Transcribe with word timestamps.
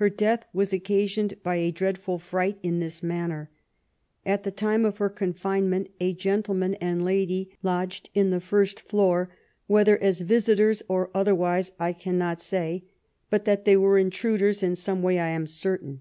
Her 0.00 0.08
death 0.08 0.46
was 0.54 0.72
occasioned 0.72 1.34
by 1.42 1.56
a 1.56 1.70
dreadful 1.70 2.18
fright, 2.18 2.56
in 2.62 2.78
this 2.78 3.02
manner. 3.02 3.50
At 4.24 4.42
the 4.42 4.50
time 4.50 4.86
of 4.86 4.96
her 4.96 5.10
confinement 5.10 5.90
a 6.00 6.14
gentleman 6.14 6.76
and 6.76 7.04
lady 7.04 7.50
lodged 7.62 8.08
in 8.14 8.30
the 8.30 8.40
first 8.40 8.80
floor, 8.80 9.28
whether 9.66 9.98
as 10.02 10.22
visitors 10.22 10.82
or 10.88 11.10
otherwise 11.12 11.72
I 11.78 11.92
can 11.92 12.16
not 12.16 12.40
say, 12.40 12.84
bat 13.28 13.44
that 13.44 13.66
they 13.66 13.76
were 13.76 13.98
intruders 13.98 14.62
in 14.62 14.76
some 14.76 15.02
way 15.02 15.18
I 15.18 15.28
am 15.28 15.46
certain. 15.46 16.00